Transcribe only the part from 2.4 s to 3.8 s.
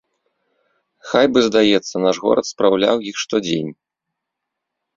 спраўляў іх штодзень.